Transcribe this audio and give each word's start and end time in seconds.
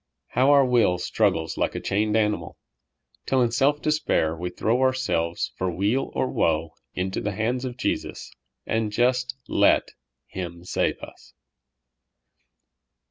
how 0.29 0.49
our 0.49 0.65
will 0.65 0.97
struggles 0.97 1.59
like 1.59 1.75
a 1.75 1.79
chained 1.79 2.17
animal, 2.17 2.57
till 3.27 3.39
in 3.39 3.51
self 3.51 3.79
despair 3.83 4.35
we 4.35 4.49
throw 4.49 4.81
ourselves 4.81 5.51
for 5.57 5.69
weal 5.69 6.09
or 6.15 6.27
woe 6.27 6.71
into 6.95 7.21
the 7.21 7.33
hands 7.33 7.65
of 7.65 7.77
Jesus, 7.77 8.31
and 8.65 8.91
just 8.91 9.37
let 9.47 9.91
Him 10.25 10.63
save 10.63 10.97
us 11.03 11.35